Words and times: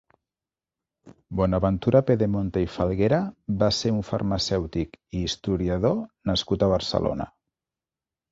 Bonaventura 1.39 1.99
Pedemonte 2.07 2.63
i 2.63 2.69
Falguera 2.77 3.19
va 3.63 3.69
ser 3.81 3.93
un 3.97 4.01
farmacèutic 4.09 4.97
i 5.19 5.23
historiador 5.27 5.99
nascut 6.31 6.65
a 6.65 6.71
Barcelona. 6.75 7.29